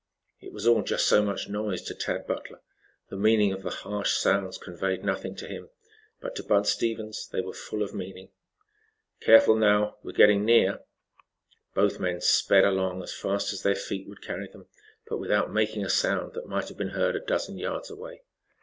It 0.39 0.51
was 0.51 0.65
all 0.65 0.81
just 0.81 1.05
so 1.05 1.21
much 1.21 1.47
noise 1.47 1.83
to 1.83 1.93
Tad 1.93 2.25
Butler. 2.25 2.61
The 3.09 3.15
meaning 3.17 3.53
of 3.53 3.61
the 3.61 3.69
harsh 3.69 4.17
sounds 4.17 4.57
conveyed 4.57 5.03
nothing 5.03 5.35
to 5.35 5.47
him, 5.47 5.69
but 6.19 6.35
to 6.37 6.43
Bud 6.43 6.65
Stevens 6.65 7.27
they 7.27 7.39
were 7.39 7.53
full 7.53 7.83
of 7.83 7.93
meaning. 7.93 8.29
"Careful, 9.19 9.55
now. 9.55 9.97
We're 10.01 10.13
getting 10.13 10.43
near." 10.43 10.79
Both 11.75 11.99
men 11.99 12.19
sped 12.19 12.63
along 12.65 13.03
as 13.03 13.13
fast 13.13 13.53
as 13.53 13.61
their 13.61 13.75
feet 13.75 14.07
would 14.09 14.23
carry 14.23 14.47
them, 14.47 14.65
but 15.07 15.19
without 15.19 15.53
making 15.53 15.85
a 15.85 15.89
sound 15.91 16.33
that 16.33 16.47
might 16.49 16.69
have 16.69 16.77
been 16.79 16.89
heard 16.97 17.15
a 17.15 17.19
dozen 17.19 17.59
yards 17.59 17.91
away. 17.91 18.23